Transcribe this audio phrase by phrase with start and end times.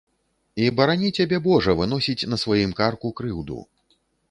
[0.61, 3.63] І барані цябе божа выносіць на сваім карку крыўду.